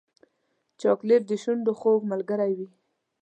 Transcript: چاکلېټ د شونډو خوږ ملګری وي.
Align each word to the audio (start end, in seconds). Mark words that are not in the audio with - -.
چاکلېټ 0.81 1.21
د 1.27 1.31
شونډو 1.43 1.71
خوږ 1.79 2.01
ملګری 2.11 2.51
وي. 2.57 2.67